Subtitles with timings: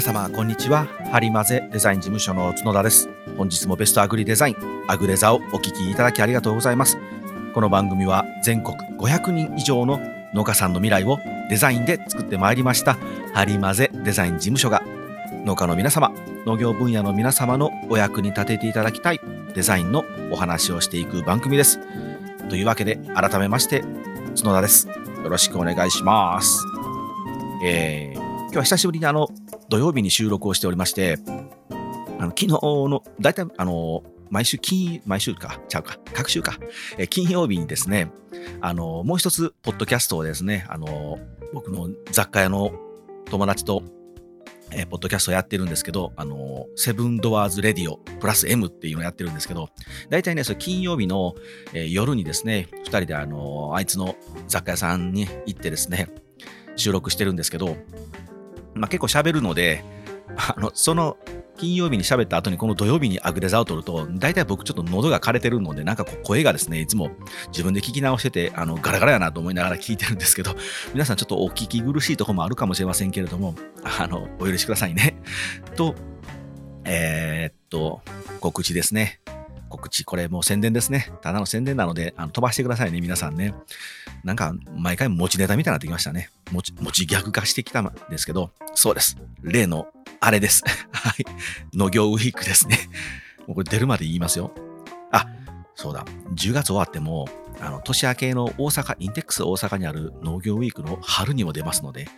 [0.00, 0.86] 皆様こんにちは。
[1.12, 3.10] ハリマゼデザイン事務所の角田です。
[3.36, 4.56] 本日もベストアグリデザイン
[4.88, 6.96] アグレザをお聞きいただきありがとうございます。
[7.52, 10.00] この番組は全国500人以上の
[10.32, 11.18] 農家さんの未来を
[11.50, 12.96] デザインで作ってまいりました
[13.34, 14.82] ハリマゼデザイン事務所が
[15.44, 16.10] 農家の皆様
[16.46, 19.20] 農業分野の皆様のお役に立てていただきたい
[19.54, 21.78] デザインのお話をしていく番組です。
[22.48, 23.84] というわけで改めまして
[24.34, 24.88] 角田です。
[24.88, 26.64] よろしくお願いします。
[27.62, 29.28] えー、今日は久しぶりにあの
[29.70, 31.16] 土曜日に収録をしておりまして、
[32.18, 36.58] あの昨日の、大体、あの、毎週金、毎週か、ちゃうか、各週か、
[36.98, 38.10] え金曜日にですね、
[38.60, 41.20] あの、もう一つ、ポッドキャストをですね、あの、
[41.52, 42.72] 僕の雑貨屋の
[43.26, 43.84] 友達と、
[44.72, 49.68] えポッドキャストをやってるんですけど、あの、セブンドアーズレディオプラス M っていうのをやってるんですけど、
[50.08, 51.34] 大体ね、そ金曜日の、
[51.72, 54.16] え、夜にですね、二人であの、あいつの
[54.48, 56.08] 雑貨屋さんに行ってですね、
[56.74, 57.76] 収録してるんですけど、
[58.74, 59.84] まあ、結構喋るので、
[60.36, 61.16] あの、その
[61.56, 67.10] 金曜日に喋った後にこの土曜日にアグレザを取ると、大体僕ちょっと喉が枯れてるので、なんか声がですね、いつも
[67.48, 70.56] 自分で聞き直してて、あの、ガラガラやなと思いながら聞いてるんですけど、
[70.94, 73.54] 皆さんちょっとお聞き苦しいところもあるかもしれませんけれども、
[73.84, 75.16] あの、お許しくださいね。
[75.76, 75.94] と、
[76.84, 78.00] えー、っと、
[78.40, 79.20] 告知ですね。
[79.68, 81.12] 告知、これもう宣伝ですね。
[81.20, 83.54] ただの宣伝なので、あの飛ばしてくださいね、皆さんね。
[84.24, 86.30] なんか、毎回持ちネタみたいになってきましたね。
[86.50, 89.16] 持ち、持ち逆化してきたんですけど、そうです。
[89.42, 89.88] 例の、
[90.20, 90.62] あれです。
[90.92, 91.24] はい。
[91.74, 92.78] 農業ウィークですね。
[93.46, 94.52] もうこれ出るまで言いますよ。
[95.12, 95.26] あ、
[95.74, 96.04] そうだ。
[96.34, 97.28] 10月終わっても、
[97.60, 102.08] あの、年明けの大阪、インテックス大阪にある農業ウィークの春にも出ますので、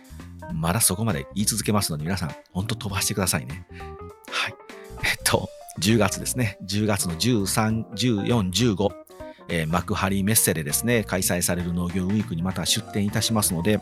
[0.53, 3.65] まだそこまで言い続けますので、皆さん、ほんと飛ばしてくださいね。
[4.29, 4.55] はい。
[5.03, 6.57] えっと、10月ですね。
[6.65, 8.89] 10月の13、14、15、
[9.49, 13.79] えー、幕張メッセでですね、開催される農業ウィークにまた出展いたしますので、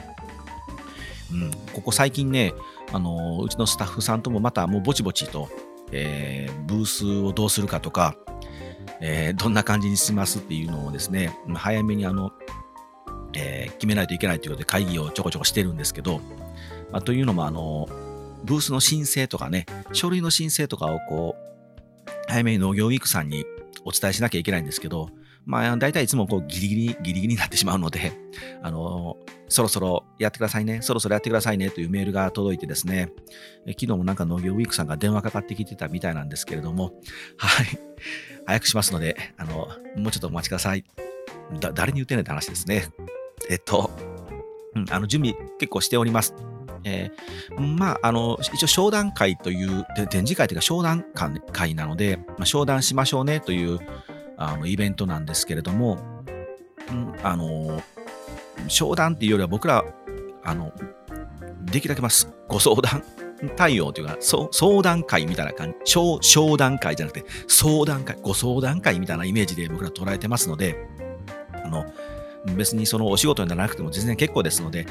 [1.31, 2.53] うん、ここ最近ね、
[2.91, 5.49] あの、うちのスタッフさんともまたもうぼちぼちと、
[5.91, 8.15] えー、ブースをどうするかとか、
[8.99, 12.31] えー、どんな感じにしますっていうのをですね、早めにあの、
[13.33, 16.19] えー、決めないといけないということで会議をちょこちょこしてるんですけど、
[16.91, 17.87] まあ、というのもあの、
[18.43, 21.51] ブースの申請とかね、書類の申請とかをこう、
[22.27, 23.45] 早めに農業ウィークさんに
[23.85, 25.09] お伝えしなきゃいけないんですけど、
[25.45, 28.13] まあ、大体いつもこうギリギリ、ギリギリになってしまうので、
[28.61, 33.11] あのそろそろやってくださいね、そろそろやってくださいねというメールが届いてですね、
[33.65, 36.93] え昨日もなんか農業ウィークさんが電話かかってきてたみたいなんですけれども、
[37.37, 37.65] はい、
[38.45, 40.85] 早くしますので、あの、もうちょっとお待ちください。
[41.59, 42.89] だ誰に言ってないって話ですね。
[43.49, 43.91] えっと、
[44.75, 46.33] うん、あの準備結構しております。
[46.83, 51.05] えー、まあ、あの、一応商談会という、展示会というか商談
[51.51, 53.79] 会なので、まあ、商談しましょうねという
[54.41, 55.97] あのイベントなんですけれども、
[56.89, 57.81] うん、あの、
[58.67, 59.85] 商談っていうよりは僕ら、
[60.43, 60.71] あの、
[61.63, 63.03] できるだけます、ご相談
[63.55, 70.75] 対応というか、相談会みたいな感じ、商談会じゃなくて、相談会、ご相談会みたいなイメージで僕ら捉えてますので、
[71.63, 71.85] あの、
[72.55, 74.85] 別にそのお仕事にならなくても全然結構ですので、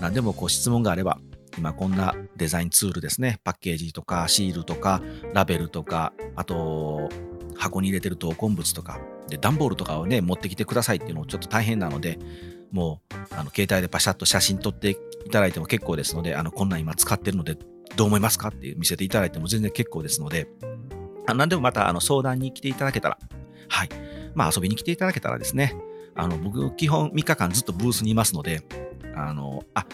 [0.00, 1.18] 何でもこう質問があれば、
[1.56, 3.38] 今こんなデザインツールですね。
[3.44, 5.00] パッケージとかシールとか
[5.32, 7.08] ラベルとか、あと
[7.58, 12.18] 箱に入れてると鉱物とか、で、段ボールとかをね、持ってきてくださいっていうのもちょっと大変なので、
[12.70, 14.96] もう、あの、携帯でパシャッと写真撮ってい
[15.30, 17.56] ただいても結構ですので、あの、こんなん今使ってるので、
[17.96, 20.48] どう思いますかって見せていただいても全然結構ですので、
[21.26, 23.18] 何でもまた、あの、相談に来ていただけたら、
[23.68, 23.88] はい。
[24.34, 25.74] まあ、遊びに来ていただけたらですね、
[26.14, 28.62] あの、僕、基本3日間ずっとブースにいますので、
[29.14, 29.86] あの、あ、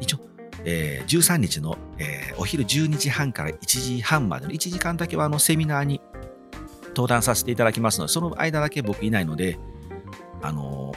[0.00, 0.18] 一応、
[0.64, 6.00] えー、13日の、えー、お昼12時半から1時半までの1時間だけはあのセミナーに
[6.98, 9.56] 登壇させていただきますので、その間だけ僕いないので、
[10.42, 10.92] あの、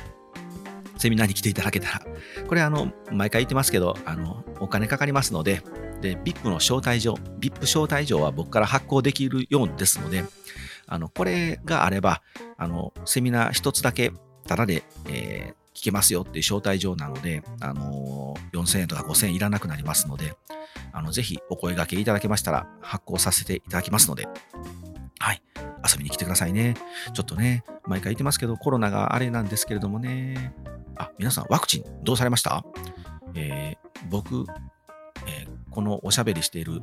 [0.97, 2.01] セミナーに来ていただけたら、
[2.47, 5.61] これあの、毎回言ってますけど、あの、お金かかりますので、
[6.01, 10.23] で、VIP の招待状、VIP 招待状は僕から発行できるようですので、
[10.87, 12.23] あの、これがあれば、
[12.57, 14.11] あの、セミナー一つだけ、
[14.47, 20.33] ただで、えー、聞けますよっていう招待状なので、あのー、4000円とか5000円いらなくなりますので、
[20.93, 24.27] あの、ぜひお声掛けいただけましたら発行させていただきますので、
[25.21, 25.41] はい、
[25.89, 26.75] 遊びに来てくださいね。
[27.13, 30.53] ちょっとね、毎回言ってますけど、コロナがあれなんですけれどもね、
[30.97, 32.65] あ、皆さんワクチンどうされました？
[33.35, 34.45] えー、僕、
[35.27, 36.81] えー、このおしゃべりしている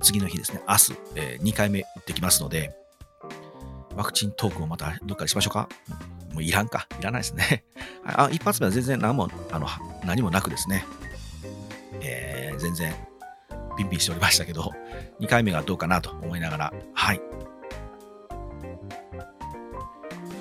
[0.00, 2.74] 次の日ですね、明日、えー、2回目打ってきますので、
[3.94, 5.68] ワクチントークをまたどっかでしましょうか？
[6.32, 6.86] もういらんか。
[6.98, 7.64] いらないですね。
[8.04, 9.66] あ一発目は全然何もあの
[10.04, 10.84] 何もなくですね、
[12.02, 12.94] えー、全然
[13.76, 14.72] ピンピンしておりましたけど、
[15.20, 17.20] 2回目がどうかなと思いながら、はい。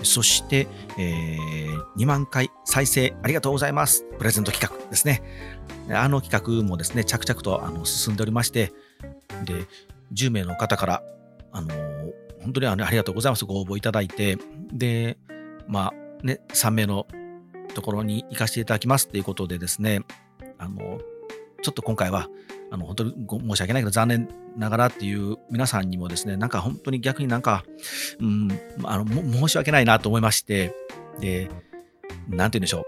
[0.04, 0.68] そして、
[0.98, 1.66] えー
[1.98, 4.04] 2万回再生ありがとうございます。
[4.18, 5.24] プレゼント企画ですね。
[5.90, 8.74] あの企画もですね、着々とあの進んでおりまして、
[9.46, 9.66] で、
[10.14, 11.04] 10名の方から、
[11.52, 13.46] あのー本当にあのありがとうございます。
[13.46, 14.38] ご応募いただいて、
[14.72, 15.18] で、
[15.68, 17.08] まあね、3名の
[17.74, 20.02] ところに行かせていただきますっていうことでですね、
[20.60, 21.00] あの、
[21.66, 22.30] ちょっと今回は、
[22.70, 27.66] あの、本当に申し訳ないけど、残念ながらっていう皆さんにもですね、なんか本当に逆になんか、
[28.20, 28.52] うん、
[28.84, 30.76] あの、申し訳ないなと思いまして、
[31.20, 31.50] で、
[32.30, 32.86] なんて言うんでしょう。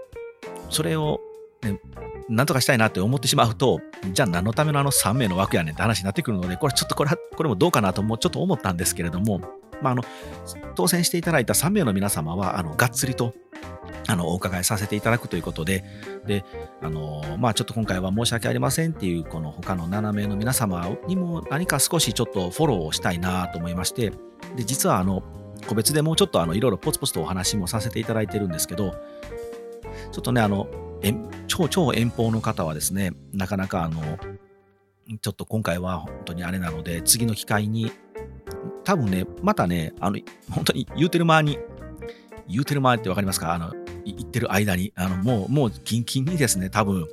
[0.70, 1.20] それを、
[1.62, 1.80] ね、
[2.28, 3.80] なんとかしたいなって思ってしまうと、
[4.12, 9.40] じゃあ何のためのあの3名の枠やねんって話になってくるので、これちょっとこれは、これもどうかなともちょっと思ったんですけれども、
[9.82, 10.04] まあ、あの、
[10.76, 13.34] 当選していただいた3名の皆様は、あの、がっつりと、
[14.10, 15.84] あの、お伺いさせていただくということで、
[16.26, 16.44] で、
[16.80, 24.10] あの、まあ、ちょっと今回は申し訳ありませんっていう、この他の7名の皆様にも何か少しちょっとフォローをしたいなと思いまして、
[24.56, 25.22] で、実はあの、
[25.66, 28.94] 個別でもうちょっとあの、いろいろポツポツとお話もさせていただいてるんですけど、
[30.10, 30.68] ちょっとね、あの、
[31.46, 34.00] 超超遠方の方はですね、なかなかあの、
[35.20, 37.92] ちょっと今回は本当にあれなので、次の機会に、
[38.84, 40.18] 多分ね、またね、あの、
[40.50, 41.58] 本当に言うてる間に、
[42.48, 43.52] 言うてる間ってわかりますか？
[43.52, 43.74] あの、
[44.10, 47.06] い言ってる間に、あの、もう、もう、キンキンにですね、多分、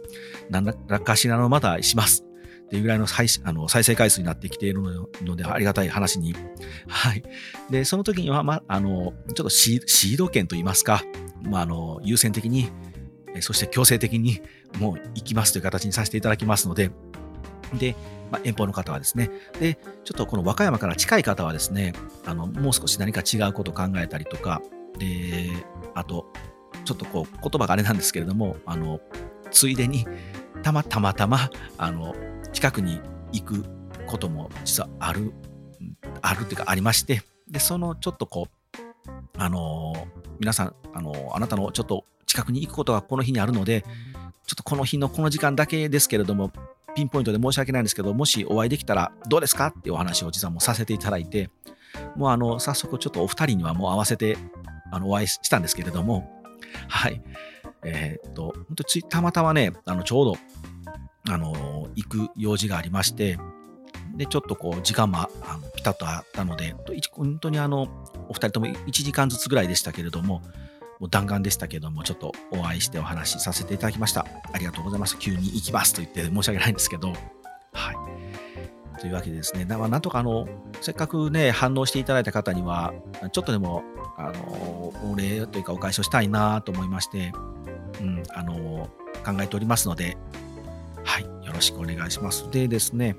[0.50, 2.26] 何らかしらのまたします。
[2.66, 4.82] っていうぐらいの再あの再生回数になってきている
[5.22, 6.36] ので、ありがたい話に。
[6.88, 7.24] はい。
[7.70, 11.04] で、その時には、まあ、あの、ちょっとシード権といいますか、
[11.44, 12.70] まあ、あの、優先的に、
[13.42, 14.42] そして強制的に
[14.80, 16.90] もう行きますという形にさせていただきますので、
[17.78, 17.96] で、
[18.32, 21.94] まあ、遠方の方はですね、で、ちょっとこの和歌山から近い方はですね、
[22.26, 24.62] あの、もう少し何か違うことを考えたりとか、
[24.98, 25.52] で、
[25.94, 26.32] あと、
[26.86, 29.02] ちょっとこう、言葉があれなんですけれども、あの、
[29.52, 30.06] ついでに、
[30.64, 32.16] たまたまたま、あの、
[32.54, 33.02] 近くに
[33.32, 33.66] 行く
[34.08, 35.34] ことも実はある、
[36.22, 38.80] あるっていうかありまして、で、そのちょっとこう、
[39.38, 40.08] あの、
[40.40, 43.90] 皆さん、あの、あなたのちょっと近くに行くことがこの日にあるので、ちょ
[44.54, 46.52] っとこの日のこの時間だけですけれども、
[46.96, 51.50] ピンポイントで申し訳ないんですけど、もしお会いできたらどうですかっていうお話を実はもうさせていただいて、
[52.16, 54.38] もうあの、早速ちょっとお二人にはもう合わせて、
[54.92, 56.35] あの、お会いしたんですけれども、
[56.88, 57.22] はい。
[57.84, 60.38] えーっと、本当たまたまね、あの、ちょうど、
[61.30, 63.38] あの、行く用事がありまして、
[64.16, 66.76] で、ちょっとこう、時間もあのピタッとあったので、
[67.12, 67.88] 本当にあの、
[68.30, 70.42] お二人とも1時間ずつぐらいでしたけれども、
[71.00, 74.26] もう弾丸でしたけども、ちょっとお会いしてお話しさせていただきました。
[74.54, 75.18] ありがとうございます。
[75.20, 77.14] 急に行きますと言って申し訳ないんですけど、
[77.74, 79.00] はい。
[79.00, 80.48] というわけでですね、ななんとかあの、
[80.82, 82.94] せっかくね、反応していただいた方には、
[83.32, 83.84] ちょっとでも、
[84.18, 87.32] あの、お礼というかお返しをしたいなと思いまして、
[88.02, 88.90] うん、あの、
[89.26, 90.18] 考えておりますので、
[91.04, 92.50] はい、よろしくお願いします。
[92.52, 93.16] でですね、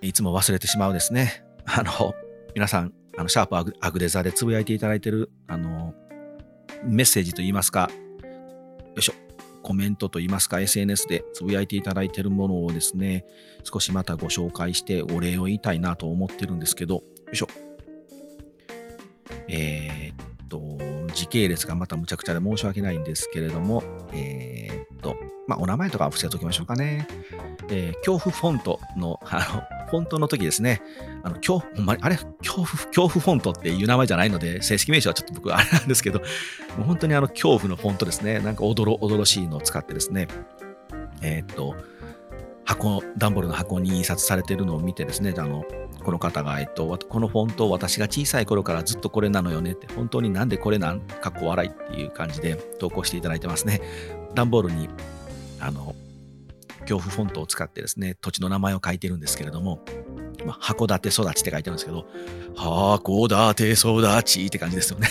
[0.00, 2.14] いつも忘れてしまうですね、あの、
[2.54, 5.94] 皆さん、あの、シャープアグアグデザでつぶやいていただいてる、あの、
[6.84, 7.90] メッセージといいますか、
[8.22, 9.12] よいしょ、
[9.62, 13.24] コメントといいますか、SNS でつぶやいていただいているものをですね、
[13.62, 17.02] 少しまたご紹介してお礼を言いたいなと思ってるんですけど、よ
[17.32, 17.48] いしょ。
[19.50, 20.78] えーっと、
[21.14, 23.82] 時系列がまたむちゃくちゃで申し訳ないんですけれども、
[24.12, 25.16] えーっと、
[25.46, 27.06] まあ、お名前とか伏せておきましょうかね。
[27.70, 30.80] えー恐怖フォントの、 あの、フォントの時ですね、
[31.24, 36.26] あの、恐怖、ほんまに、あれ、恐怖、恐怖フォントっていう名前じゃないので、正式名称はちょっと僕、あれなんですけど、も
[36.80, 40.28] う本当にあの、恐怖のフォントですね、なんかおどろ、おどろしいのを使ってですね、
[41.22, 41.74] えーっと、
[42.70, 45.64] 箱、段ボールの箱に印刷されてるのを見てですね、あの、
[46.04, 53.80] この方が、えっと、このフォント、私が小さい頃からずっとこれなのよねって、本当になんでこれなんかっこ笑いっていう感じで投稿していただいてますね。
[54.34, 54.88] 段ボールに、
[55.58, 55.96] あの、
[56.82, 59.84] 恐怖フォントを使ってですね、土地の名前を書いてるんですけれども、
[60.46, 62.06] まあ、函館育ちって書いてあるんですけど、
[62.54, 65.08] 函館育ちって感じですよね。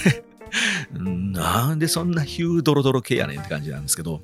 [0.96, 4.22] うんなんでそんなヒュードロドロ系やねんって感じなんですけど、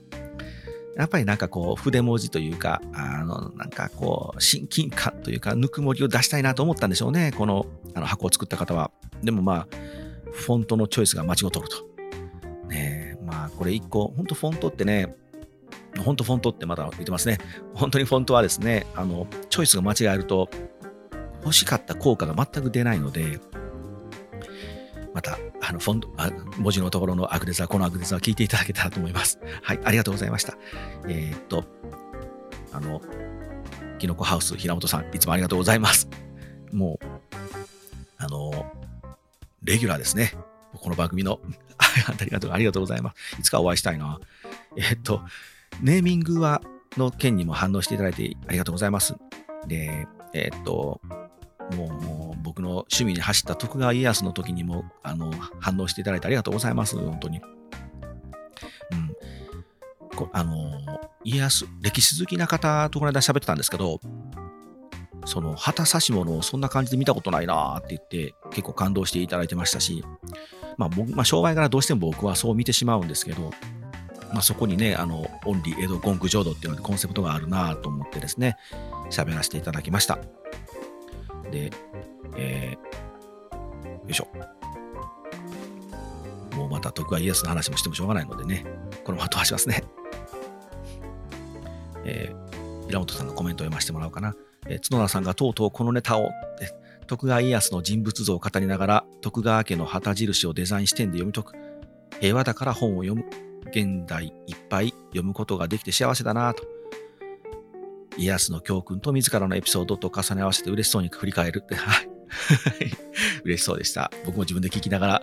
[0.95, 7.33] やっぱりなんかこう、筆文字というか、あの、なんかこう、親近感というか、ぬくもりを出したいなと思ったんでしょうね。
[7.37, 8.91] このあの箱を作った方は。
[9.21, 9.67] でもまあ、
[10.31, 11.85] フォントのチョイスが間違うとると。
[12.69, 15.15] ね、まあ、これ一個、本当フォントってね、
[16.03, 17.39] 本当フォントってまだ言ってますね。
[17.73, 20.49] 本当にフォントはですね、あの、チョイスが間違えると、
[21.41, 23.39] 欲しかった効果が全く出ないので、
[25.13, 25.37] また、
[25.67, 29.39] あの、フォント、あ文字のところのアグレザー、このアグレザー聞いていただけたらと思います。
[29.61, 30.57] はい、ありがとうございました。
[31.07, 31.65] えーっと、
[32.71, 33.01] あの、
[33.97, 36.07] キノコハウス、平本さん、いつもありがとうございます。
[36.71, 37.05] もう、
[38.17, 38.71] あの、
[39.63, 40.33] レギュラーですね。
[40.73, 41.39] この番組の。
[41.77, 43.39] ありがとう、ありがとうございます。
[43.39, 44.19] いつかお会いしたいな。
[44.77, 45.21] えーっと、
[45.81, 46.61] ネーミングは、
[46.97, 49.15] の件にも反応していただいてありがとうございます。
[49.67, 51.01] で、えーっと、
[51.73, 56.97] もう、もう僕の趣味に走った徳川家康の時にも、あの、反応していただいてありがとうございます。
[56.97, 57.41] 本当に。
[58.91, 59.15] うん。
[60.31, 60.71] あの、
[61.23, 63.99] 家康、歴史好きな方とこの間喋ってたんですけど、
[65.25, 70.03] その旗差し物をそんな感じで見たことないなって言って結構感動していただいてましたし、
[70.77, 73.51] まあ僕、まあ、商売柄どうしても僕はそう見てしまうんですけど、
[74.33, 78.57] まあ、そこにね、あの、オンリー江戸ゴング浄土っていうのでコンセプトがあるなと思ってですね、
[79.09, 80.19] 喋らせていただきました。
[81.51, 81.71] で、
[82.37, 84.27] えー、よいしょ。
[86.55, 88.65] もうまた徳川家康の話もしてもしょうがないのでね、
[89.03, 89.83] このまま飛ばしますね。
[92.05, 94.35] えー、平本さんのコメントを読ませてもらおうかな。
[94.67, 96.29] えー、角田さんがとうとうこのネタを、
[97.07, 101.53] 徳川家康の人物像を語りながら、徳川家の旗印をデザイン視点で読み解く。
[102.19, 103.25] 平和だから本を読む。
[103.67, 106.74] 現代いっぱい読むことができて幸せだなと。
[108.17, 112.09] 家康の教訓と自らのエピソードと重ね合わせて嬉しそうに振り返るって、 はい。
[113.43, 114.11] 嬉しそうでした。
[114.25, 115.21] 僕も自分で聞きながら。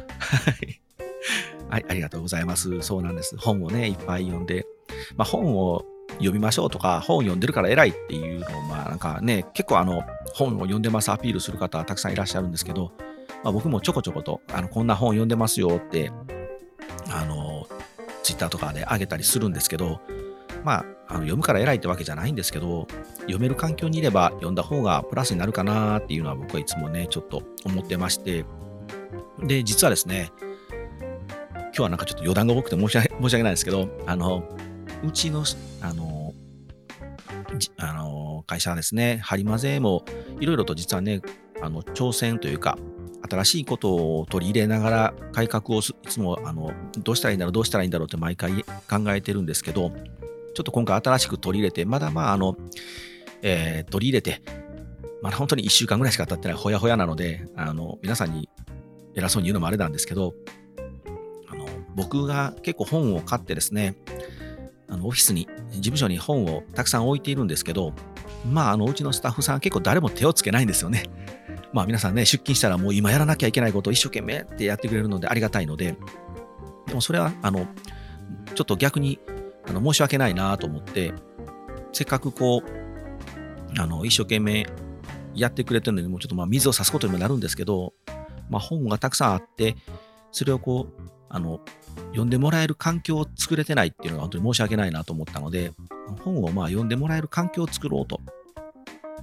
[1.68, 2.82] はい、ありがとうございます。
[2.82, 3.36] そうなんです。
[3.38, 4.66] 本をね、いっぱい読んで、
[5.16, 5.84] まあ、本を
[6.14, 10.02] 読みましょうとか、本を読んでるから偉いっていうのを、まあなんかね、結構あの、
[10.34, 12.92] 本を読んでますアピールする方はたくさんいらっしゃるんですけど、
[13.42, 16.12] まあ、僕もちょこちょこと、あの、こんな本読んでますよって、
[17.08, 17.66] あの、
[18.22, 20.00] ツイッターとかで上げたりするんですけど、
[20.64, 22.86] まあ、あの読むから偉いってわけじゃないんですけど、
[23.20, 28.44] 読める環境にいれば読んだ方がプラスになるかなっていうのは僕はいつもね、ちょっと思ってまして、
[29.42, 30.30] で、実はですね、
[31.54, 34.44] 今日はなんかちょっと余談が多くて申し訳 申し訳ないですけど、あの、
[35.02, 35.44] うちの、
[35.80, 36.34] あの、
[37.78, 40.04] あの会社はですね、ハリマゼも
[40.40, 41.20] いろいろと実はね、
[41.60, 42.78] あの挑戦というか、
[43.28, 49.92] 新しいことを取り入れながら改革をいつもあのどうしたらいいんだろうどうしたらいいんだろうって毎回考えてるんですけど
[50.54, 52.56] ちょっと今回新しく取り入れてまだまああの、
[53.42, 54.42] えー、取り入れて
[55.22, 58.48] まだ本当に1週間ぐらいしか経ってないほやほやなのであの皆さんに
[59.14, 60.34] 偉そうに言うのもあれなんですけど
[61.48, 63.96] あの僕が結構本を買ってですね
[64.88, 67.92] あのオフィスに事務所に本をたくさん置いているんですけど
[68.50, 71.04] まああのうちのスタッフさん結構誰も手をつけないんですよね。
[71.72, 75.96] まあ皆さんね、出勤したらもう今やらなきゃいけないことを一生懸命ってやってくれるのでありがたいので、
[76.86, 77.66] でもそれは、あの、
[78.54, 79.18] ちょっと逆に
[79.66, 81.12] あの申し訳ないなと思って、
[81.92, 84.66] せっかくこう、あの、一生懸命
[85.34, 87.94] やってくれてるのに、もうちょっとまあ水を差すことにもなるんですけど、
[88.50, 89.76] まあ本がたくさんあって、
[90.30, 91.60] それをこう、あの、
[92.10, 95.72] 読んでもらえる環境を作れてないっていうのが本当に申し訳ないなと思ったので、
[96.24, 98.20] 本をまあ読んでもらえる環境を作ろうと。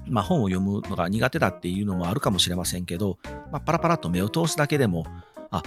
[0.08, 3.20] まあ、本を読むのが苦手だっていうのもあるかもしれませんけど、
[3.52, 5.06] まあ、パラパラと目を通すだけでも、
[5.52, 5.62] あ、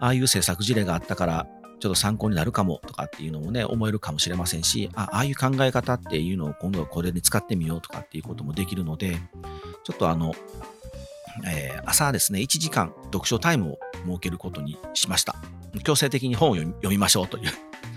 [0.00, 1.46] ああいう制作事例があったから、
[1.80, 9.18] ちょっと参考になるかもとかっていうのもね、思えるかもしれませんし、あああいう考え方っていうのを今度はこれに使ってみようとかっていうこともできるので、
[9.84, 10.34] ちょっとあの、
[11.46, 15.36] えー、朝ですね、1時間読書タイムを設けることにしました。
[15.84, 17.52] 強制的に本を読みましょうという。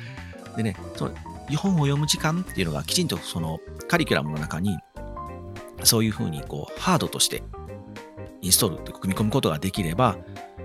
[0.58, 1.16] でね、その
[1.58, 4.78] 本を読む時間っていうのがきちんとそのカリキュラムの中に
[5.84, 7.44] そういうふうにこうハードとして
[8.42, 10.18] インストールって組み込むことができれば、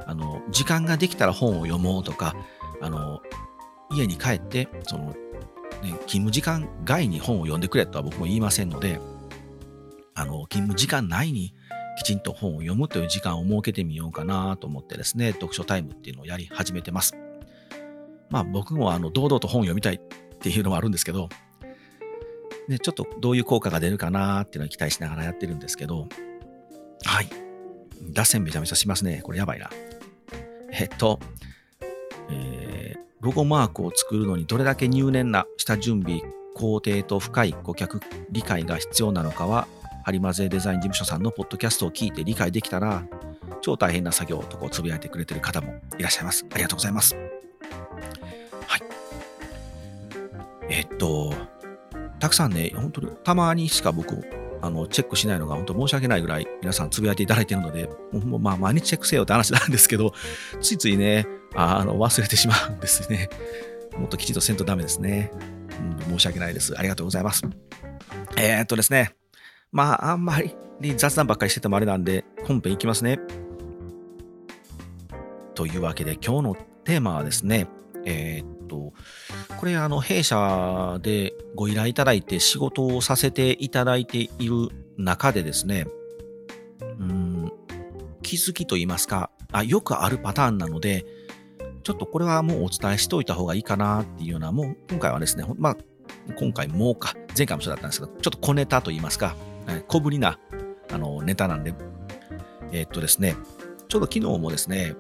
[0.07, 2.35] あの、時間ができたら本を読もうとか、
[2.81, 3.21] あの、
[3.91, 5.15] 家に帰って、その、
[5.83, 9.01] ね、勤務時間外に本を読んでくれとは僕も言いませんので、
[10.15, 11.55] あの、勤務時間内に
[11.99, 17.17] きちんと本を読むという時間を設けてみようかなと思ってですね、読書タイムっていうのをやり始めてます。
[18.31, 19.99] まあ僕もあの、堂々と本を読みたいっ
[20.39, 21.29] ていうのもあるんですけど、
[22.69, 26.09] ね、ちょっとどういう効果が出るかなっていうのを期待しながらやってるんですけど、
[27.05, 27.29] はい。
[28.13, 29.21] 脱線めちゃめちゃしますね。
[29.23, 29.71] これやばいな。
[30.73, 31.21] えっと、
[32.31, 36.23] えー、ロゴマークを作るのにどれだけ入念な下準備、
[36.55, 39.69] 工程と深い顧客理解が必要なのかは、
[40.05, 43.05] ハリマゼデザイン事務所さんのポッドキャストを聞いて理解できたら、
[43.61, 46.47] 超大変な作業とこうつぶやいてくれてる方もいらっしゃいます。
[46.53, 47.17] ありがとうございます。
[48.67, 48.83] はい。
[50.69, 51.35] えっと、
[52.21, 54.23] たくさんね、本当にたまにしか僕、
[54.63, 60.13] あのチェックしないのが本当申し訳ないぐらい皆さんつぶやいていただいているので、もうまあ毎日チェックせよって話なんですけど、
[60.61, 61.27] ついついね、
[61.57, 63.29] あの忘れてしまうんですね。
[63.99, 65.33] もっときちんとせんとダメですね、
[66.09, 66.19] うん。
[66.19, 66.79] 申し訳ないです。
[66.79, 67.43] ありがとうございます。
[68.37, 69.15] えー、っとですね、
[69.73, 70.41] まああんま
[70.81, 73.19] り雑談ばっかりしててもあれなんで、本編いきますね。
[75.55, 77.67] というわけで今日のテーマはですね、
[78.05, 78.93] えー、っと、
[79.57, 85.87] これ、あの、弊社でご依頼いただいて仕事をさせていただいている中でですね、
[86.99, 87.53] うん、
[88.23, 91.05] 気づきと言いますか、あ、よくあるパターンなので、
[91.87, 95.77] ちょっとこれはもうお伝えしておいた方がいいかなっていうような、もう今回はですね、まあ、
[96.37, 99.37] 今回もか、前回もそうだったんですけど、ちょっと小ネタと言いますか、
[99.87, 100.37] 小ぶりな
[100.91, 101.75] あのネタなんで、
[102.73, 103.37] えー、っとですね、
[103.87, 104.97] ちょうど昨日もですね、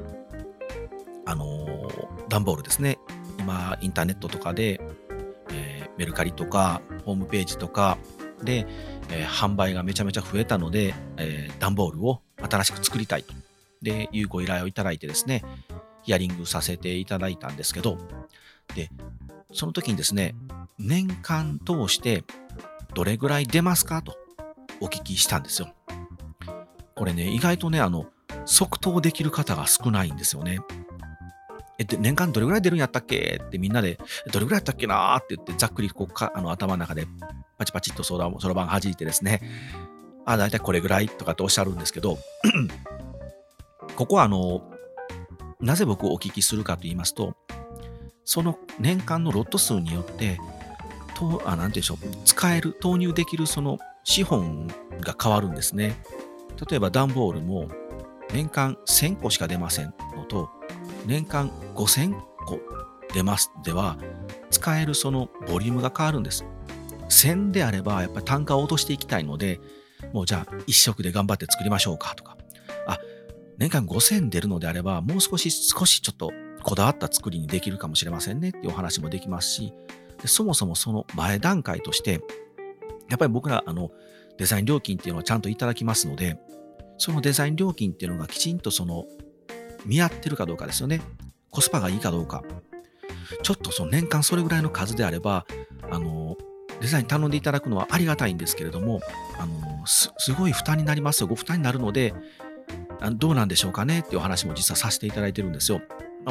[1.25, 1.67] あの、
[2.29, 3.01] 段ボールですね、
[3.41, 4.81] 今、インターネットとかで、
[5.51, 7.99] えー、メルカリとか、ホームページとか
[8.45, 8.65] で、
[9.11, 13.35] えー、販売がめちゃめちゃ増えたので、えー、段ボールを新しく作りたいと。
[13.83, 15.43] で、いうご依頼をいただいてですね、
[16.07, 17.99] ヒアリングさせていただいたんですけど、
[18.77, 18.91] で、
[19.53, 20.37] その時にですね、
[20.79, 22.23] 年間通して
[22.95, 24.17] どれぐらい出ますかと
[24.81, 25.75] お聞きしたんですよ。
[26.95, 28.07] これね、意外とね、あの、
[28.45, 30.61] 即答できる方が少ないんですよね。
[31.79, 33.41] え、で、年間どれぐらい出るんやったっけ？
[33.45, 33.99] ってみんなで、
[34.33, 35.17] どれぐらいやったっけな？
[35.17, 37.09] ーって言って、ざっくりこうか、あの、頭の中で
[37.59, 39.43] パチパチっとそろそろばん弾いてですね、
[40.25, 42.17] あ、だいたいこれぐらいとかっておっしゃるんですけど、
[43.97, 44.63] ここはあの、
[45.61, 47.35] なぜ僕お聞きするかと言いますと、
[48.25, 50.39] その年間のロット数によって、
[51.15, 54.67] とあなんていうでしょう、使える、投入できるその資本
[55.01, 55.97] が変わるんですね。
[56.69, 57.69] 例えば段ボールも
[58.33, 60.51] 年間1000個しか出ませんのと、
[61.07, 62.15] 年間5000
[62.47, 62.61] 個
[63.15, 63.97] 出ますでは、
[64.51, 66.45] 使えるそのボリュームが変わるんです。
[67.09, 69.61] 1000であれば、やっぱり単価を落としていきたいので、
[70.13, 72.37] もうじゃあ1食で頑張って作りましょうかとか、
[73.59, 76.33] 年間5000出るのであれば、もう少し、少しちょっと
[76.63, 79.73] こだわった作りにできるかもしれませんねっていうお話もできますし、
[80.21, 82.21] でそもそもその前段階として、
[83.09, 83.91] やっぱり僕ら、あの、
[84.39, 86.39] デザイン料金っていうのはちゃんといただきますので、
[86.99, 89.05] そのデザイン料金っていうのがきちんとその
[89.85, 91.01] 見合ってるかどうかですよね。
[91.51, 92.43] コスパがいいかどうか。
[93.43, 95.47] ちょっとその年間それぐらいの数であれば、
[95.91, 96.37] あの、
[96.81, 99.01] デザイン頼んでいただくのはありがたいんですけれども、
[99.39, 101.27] あの、すすごい負担になりますよ。
[101.27, 102.13] ご負担になるので、
[103.13, 105.81] どうなんでしょうかねっていうお話も実はさせていただいてるんですよ。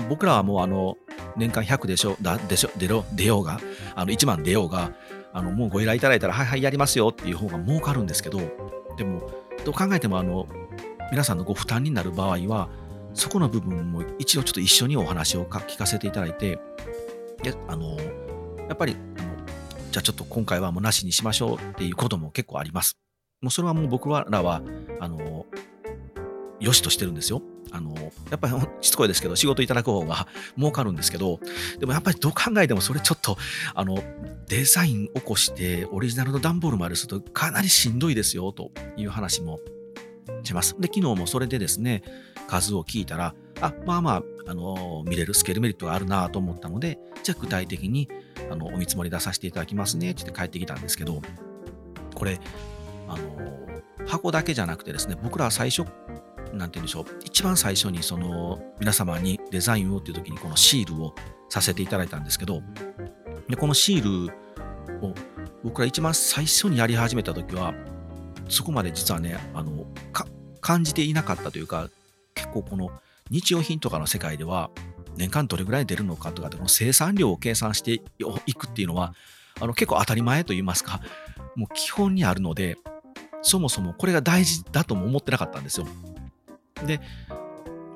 [0.10, 0.98] 僕らはもうあの、
[1.38, 3.60] 年間100でしょ、だでしょ、出ろ、出ようが、
[3.96, 4.92] あの、1万出ようが、
[5.32, 8.40] あの、もうご依頼いただいたら、はいはいやりますよっていう方が儲かるんですけど、
[8.98, 9.30] でも、
[9.64, 10.48] どう考えてもあの、
[11.12, 12.70] 皆さんのご負担になる場合は、
[13.14, 16.60] そこの部分も一度ちょっと一緒にお話を聞かせていただいて、
[17.42, 17.98] で、あの、
[18.68, 19.36] やっぱり、あの、
[19.92, 22.98] じゃあちょっと今回はもうなしにしましょうっていうことも結構あります。
[23.42, 24.62] もうそれはもう僕らは、
[25.00, 25.46] あの、
[26.60, 27.42] 良しとしてるんですよ。
[27.72, 27.94] あの、
[28.30, 31.40] やっぱり しつこいですけど、仕事いただく方が 儲かるんですけど、
[31.80, 33.38] でもやっぱりどう考えてもそれちょっと、
[33.74, 34.02] あの、
[34.48, 39.60] デザイン起こしてオリジナルの段ボールまでするとかなりしんどいですよ、という話も
[40.44, 40.76] します。
[40.80, 42.04] で、昨日もそれでですね、
[42.48, 48.08] 数を聞いたら、あ、まあまあ、あの、見れるスケールメリットがあるなと思ったので、じゃあ具体的に、
[48.52, 51.22] あの、お見積もり出させていただきますね、ってって帰ってきたんですけど、
[52.14, 52.40] これ、
[53.08, 53.56] あの、
[54.08, 55.86] 箱だけじゃなくてですね、僕らは最初
[56.56, 61.16] なんて言うんでしょう、一番最初にその皆様にデザインをっていう時にこのシールを
[61.50, 62.62] させていただいたんですけど、
[63.50, 64.34] でこのシール
[65.06, 65.14] を
[65.64, 67.74] 僕ら一番最初にやり始めた時は、
[68.50, 69.86] そこまで実はね、あの、
[70.62, 71.90] 感じていなかったというか、
[72.36, 72.92] 結構この
[73.32, 74.70] 日用品とかの世界では、
[75.18, 78.02] 年間どれぐらい出るのかとかで、この生産量を計算して
[78.46, 79.14] いくっていうのは、
[79.60, 81.02] あの結構当たり前と言いますか、
[81.56, 82.78] もう基本にあるので、
[83.42, 85.88] そもそもこれが大事だとも思ってなかったんですよ。
[86.84, 87.00] で、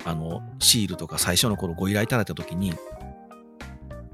[0.05, 2.73] あの、シールとか最初の頃ご依頼いただいた時に、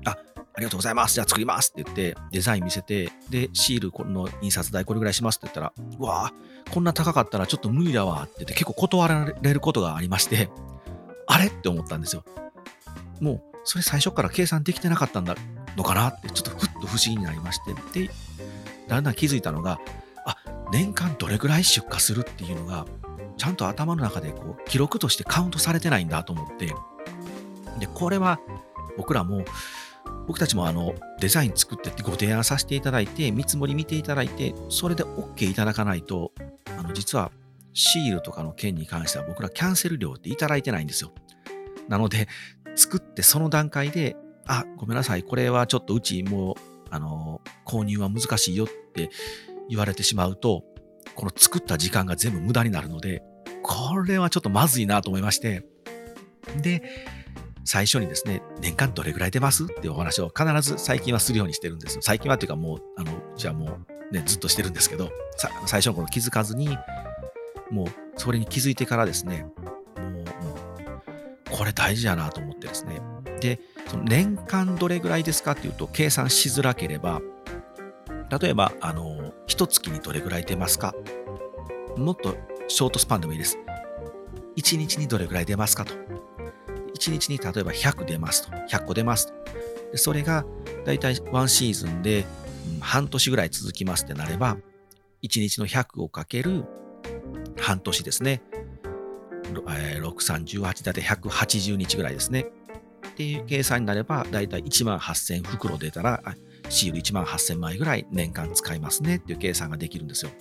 [0.06, 0.18] あ、あ
[0.58, 1.14] りがとうございます。
[1.14, 1.72] じゃあ作ります。
[1.72, 8.24] って言って、デザイン見せて、で、シールこの印刷代これぐらいしますって言ったら、うわぁ、こんな高かったらちょっと無理だわ。
[8.24, 10.50] って言って結構断られることがありまして、
[11.28, 11.48] あれ？
[11.48, 12.24] って思ったんですよ。
[13.22, 15.36] もう、それ最初から計算できてなかったんだ
[15.76, 16.10] のかな？
[16.10, 17.60] って、ちょっとふっと不思議になりまし
[17.94, 18.10] て、で、
[18.88, 19.80] だんだん気づいたのが、
[20.26, 20.38] あ、
[20.72, 22.86] 年間どれぐらい出荷するっていうのが、
[23.38, 26.68] ちゃんと頭の中でこう記録としてカウントされてないんだと思って、
[27.80, 28.40] で、これは
[28.98, 29.44] 僕らも、
[30.28, 36.32] 僕たちもあのデザイン作ってご提案させていただいて、見積もり見ていただいて、それで OK いただかないと、
[36.78, 37.32] あの実は
[37.74, 41.12] シールとかの件に関しては僕らキャンセル料っていただいてないんですよ。
[41.88, 42.28] なので、
[42.76, 44.16] 作ってその段階で、
[44.48, 46.56] あ、ごめんなさい、これはちょっとうちもう、
[46.90, 49.10] あの、購入は難しいよって
[49.70, 50.64] 言われてしまうと、
[51.16, 53.24] この作った時間が全部無駄になるので、
[53.64, 55.66] これはちょっとまずいなと思いまして、
[56.62, 56.84] で、
[57.64, 59.64] 最初にですね、年間どれぐらい出ます？
[59.64, 62.02] っていうお話を必ず最近はするようにしてるんですよ。
[62.04, 63.80] 最近はっていうかもう、あの、うちはも
[64.12, 65.10] うね、ずっとしてるんですけど、
[65.66, 66.78] 最初の頃気づかずに、
[67.72, 69.48] もうそれに気づいてからですね、
[69.98, 70.26] もう、もう
[71.50, 73.02] これ大事やなと思ってですね。
[73.42, 77.22] で、その年間どれぐらいですかっていうと、計算しづらければ、
[78.30, 80.94] 例えば、あの、一月にどれぐらい出ますか？
[81.98, 82.36] もっと
[82.68, 83.58] ショートスパンでもいいです。
[84.58, 85.94] 1日にどれぐらい出ますかと。
[86.98, 88.52] 1日に例えば100出ますと。
[88.52, 89.34] 100個出ますと。
[89.92, 90.46] でそれが
[90.86, 92.26] だいたい1シーズンで、
[92.76, 94.58] うん、半年ぐらい続きますってなれば、
[95.24, 96.66] 1日の100をかける
[97.58, 98.42] 半年ですね。
[99.70, 102.48] えー、6318だいたい180日ぐらいですね。
[103.08, 106.22] っていう計算になれば、だいたい1万8000袋出たら、
[106.70, 110.32] シール1万8000枚ぐらい年間使いますねっていう計算ができるんですよ。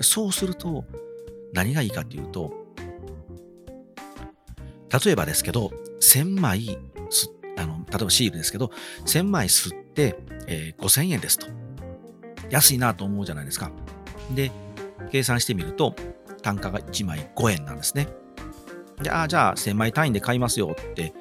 [0.00, 0.84] そうすると、
[1.52, 2.52] 何がいいかっていうと、
[5.04, 6.78] 例えばですけど、1000枚
[7.58, 8.70] あの、例えばシールですけど、
[9.04, 10.16] 1000枚吸って、
[10.46, 11.46] えー、5000円ですと。
[12.50, 13.70] 安いなと思うじゃないですか。
[14.34, 14.52] で、
[15.10, 15.94] 計算してみると、
[16.42, 18.08] 単価が1枚5円なんですね。
[19.02, 21.12] じゃあ、じゃあ1000枚単位で買いますよって、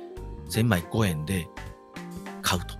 [0.51, 1.47] 1000枚5円で
[2.41, 2.75] 買うと。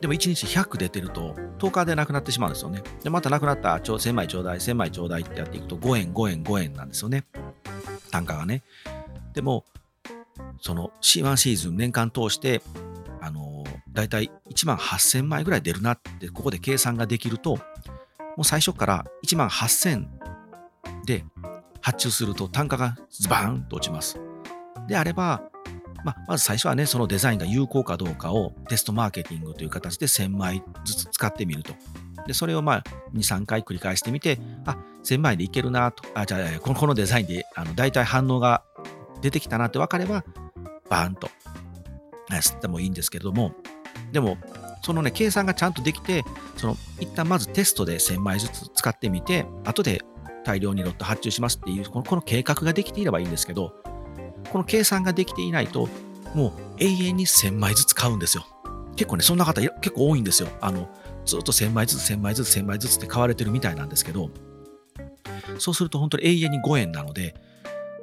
[0.00, 2.82] でも1日100出てると、10日でなくなってしまうんですよね。
[3.02, 7.24] で、またなくなったら、1000枚ちょうだい、1000枚ちょうだいってやっていくと、5円、5円、5円なんですよね。
[8.10, 8.62] 単価がね。
[9.32, 9.64] でも、
[10.60, 12.62] その C1 シーズン年間通して、
[13.20, 17.56] あのだいたい1万8000枚ぐらい出るなって、ここで計算ができると、
[18.36, 20.06] もう最初から1万8000
[21.04, 21.24] で
[21.80, 24.18] 発注すると単価がズバーンと落ちます。
[24.88, 25.42] であれば、
[26.04, 31.74] まあ、まず最初はね、そのデザインが有効かどうかをテストマーケティングという形で1000枚ずつ使ってみると。
[32.26, 38.62] で、それをまあ、2、3回繰り返してみて、あ、1000枚でいけるなと、あ、じゃあ、このこのデザインで、あの、大体反応が
[39.22, 40.24] 出てきたなって分かれば、
[40.88, 41.28] バーンと。
[42.30, 43.52] 吸ってもいいんですけれども、
[44.12, 44.36] でも、
[44.82, 46.24] そのね、計算がちゃんとできて、
[46.56, 50.02] その、一旦まずテストで1000枚ずつ使ってみて、後で
[50.44, 53.72] 大量にロット発注しますっていう、このこの計画ができていればいいんですけど、
[54.46, 55.88] この計算ができていないと、
[56.34, 58.46] もう永遠に1000枚ずつ買うんですよ。
[58.96, 60.48] 結構ね、そんな方結構多いんですよ。
[60.60, 60.88] あの、
[61.24, 64.30] ずっと1000枚ずつ1000枚ずつ1000枚ずつって買われてるみたいなんですけど、
[65.58, 67.34] そうすると本当に永遠に5円なので、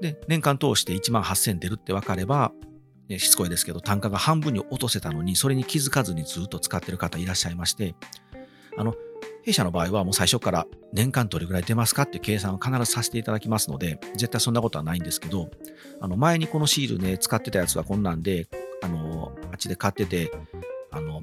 [0.02, 2.52] で、年間通して1万8000出るって分かれば、
[3.08, 7.96] ね、しつこいですけど、単価が半分に落とせたのに、それに気づかずにずっと使ってる方いらっしゃいまして、
[8.78, 8.96] あの、
[9.44, 15.50] 弊社の場合はもう最初から年間どれぐらい出ますかって計算を必ずさせていただきますので、絶対そんなことはないんですけど、
[16.00, 18.48] あの、前にこのシールね、使ってたやつはこんなんで、
[18.82, 20.32] あの、あっちで買ってて、
[20.92, 21.20] あの、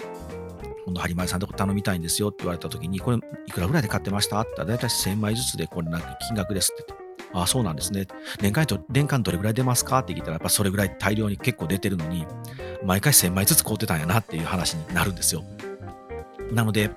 [0.85, 6.93] 今度、ハリマリさんとこ頼みたいんですよって言われた時に、これいくらぐらいで買ってましたって言ったら、だいたい1000枚ずつでこれなんか金額ですって、
[7.33, 8.07] ああ、そうなんですね。
[8.43, 12.27] 年間と、年間どれぐらい出ますかって聞いたら、やっぱそれぐらい大量に結構出てるのに、
[12.85, 15.43] 毎回1000枚ずつ買うてたんやなっていう話になるんですよ。
[16.53, 16.91] なので、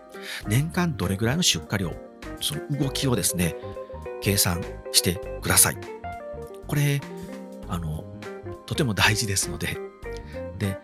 [0.47, 1.93] 年間どれぐらいの出荷量、
[2.41, 3.55] その動きをですね、
[4.21, 5.77] 計算してください。
[6.67, 7.01] これ、
[7.67, 8.03] あの、
[8.65, 9.77] とても大事ですので、
[10.57, 10.77] で、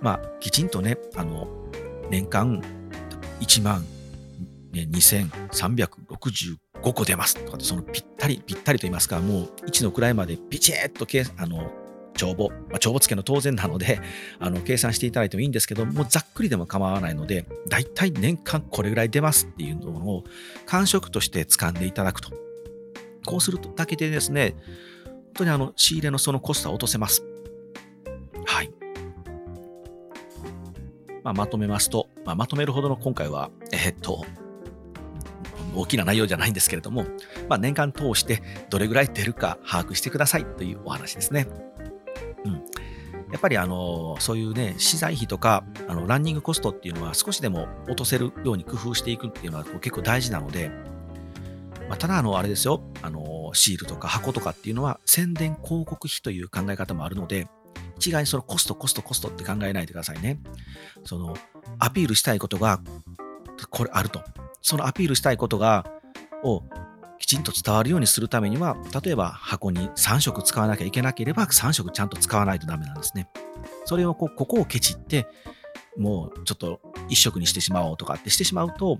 [0.00, 1.48] まあ、きちんとね、あの、
[2.10, 2.62] 年間
[3.40, 3.84] 1万、
[4.72, 11.06] 2365 5個出ますとかそのぴったり、ぴったりと言いますか、もう1の位までピチッと
[11.42, 11.70] あの
[12.14, 14.00] 帳簿、まあ、帳簿付けの当然なので、
[14.40, 20.24] あの計算していただいてもいいんですけど、もうざっくりでも構わないので、だいたい年間これぐらい出ますっていうのを
[20.66, 22.30] 感触として掴んでいただくと。
[23.26, 24.54] こうするだけでですね、
[25.04, 27.24] 本当にあの仕入れのそのコストは落とせます。
[28.44, 28.70] はい。
[31.22, 34.26] まあ、まとめますと、まあ、まとめるほどの今回は、えー、っと、
[35.74, 37.04] 大きな内容じゃないんですけれども、
[37.48, 41.46] まあ、年間通してどれぐらい出るか把握してくださいというお話ですね。
[43.34, 50.70] やっぱりあの、そういうね、資材費とか、あの、ランニングコストっていうのは少しでも落とせるように工夫していくっていうのは結構大事なので、
[51.88, 57.48] まあ、ただあの、あれですよ、あの、シールとか箱とかっていうのは宣伝広告費という考え方もあるので、
[57.96, 60.38] 一概にそのコスト、コスト、コストって考えないでくださいね。
[61.04, 61.36] その、
[61.80, 62.80] アピールしたいことが、
[63.68, 64.22] これあると。
[64.62, 65.84] そのアピールしたいことが、
[66.44, 66.62] を
[67.18, 73.28] きちんと伝わるようにするためには、例えば箱に3色使わなきゃいけなければ3色ちゃんと使わないとダメなんですね。
[73.84, 75.26] それをこうここをケチって、
[75.96, 78.98] もうちょっと1色にしてしまおうとかってしてしまうと、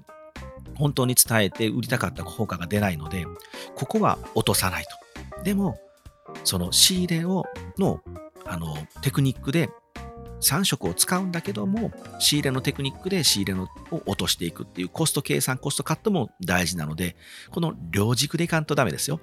[0.76, 3.26] 本当に伝えて売りたかった効果が出ないので、
[3.74, 4.84] ここは落とさない
[5.36, 5.42] と。
[5.42, 5.78] でも、
[6.44, 7.44] その仕入れを
[7.78, 8.00] の
[8.46, 9.70] あのテクニックで
[10.40, 17.16] 3色を使うんだけども、仕入れのテクニックで仕入れのを落としていくっていうコスト計算、コストカットも大事なので、
[17.50, 19.20] この両軸でいかんとダメですよ。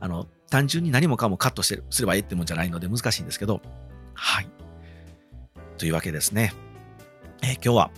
[0.00, 3.62] あの、単純に何もかもカットしてすればいいってもんじゃないので難しいんですけど、
[4.14, 4.48] はい。
[5.78, 6.52] というわけですね。
[7.42, 7.90] え、今日は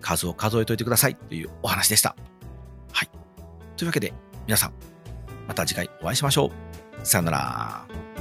[0.00, 2.16] 数を数えといてくださいというお話でした。
[2.92, 3.10] はい。
[3.76, 4.12] というわけで、
[4.46, 4.72] 皆さん、
[5.46, 7.06] また次回お会いしましょう。
[7.06, 8.19] さよなら。